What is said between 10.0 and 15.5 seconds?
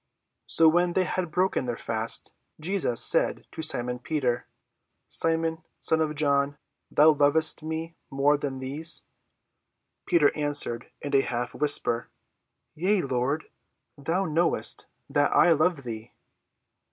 Peter answered in a half whisper, "Yea, Lord; thou knowest that